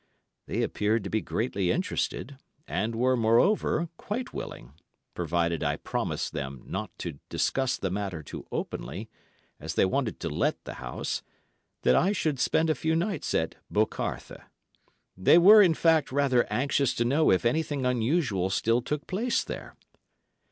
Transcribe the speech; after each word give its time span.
They 0.47 0.63
appeared 0.63 1.03
to 1.03 1.11
be 1.11 1.21
greatly 1.21 1.69
interested; 1.69 2.39
and 2.67 2.95
were, 2.95 3.15
moreover, 3.15 3.87
quite 3.97 4.33
willing, 4.33 4.73
provided 5.13 5.63
I 5.63 5.75
promised 5.77 6.33
them 6.33 6.63
not 6.65 6.89
to 6.97 7.19
discuss 7.29 7.77
the 7.77 7.91
matter 7.91 8.23
too 8.23 8.47
openly, 8.51 9.09
as 9.59 9.75
they 9.75 9.85
wanted 9.85 10.19
to 10.21 10.27
let 10.29 10.63
the 10.63 10.73
house, 10.81 11.21
that 11.83 11.95
I 11.95 12.13
should 12.13 12.39
spend 12.39 12.71
a 12.71 12.73
few 12.73 12.95
nights 12.95 13.31
at 13.35 13.53
"Bocarthe." 13.71 14.41
They 15.15 15.37
were, 15.37 15.61
in 15.61 15.75
fact, 15.75 16.11
rather 16.11 16.51
anxious 16.51 16.95
to 16.95 17.05
know 17.05 17.29
if 17.29 17.45
anything 17.45 17.85
unusual 17.85 18.49
still 18.49 18.81
took 18.81 19.05
place 19.05 19.43
there. 19.43 19.75